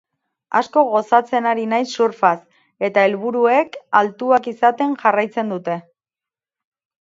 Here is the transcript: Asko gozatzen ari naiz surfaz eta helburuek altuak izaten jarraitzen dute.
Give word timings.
Asko 0.59 0.83
gozatzen 0.93 1.47
ari 1.49 1.65
naiz 1.73 1.93
surfaz 1.97 2.33
eta 2.87 3.03
helburuek 3.09 3.77
altuak 4.01 4.49
izaten 4.53 4.97
jarraitzen 5.05 5.55
dute. 5.55 5.77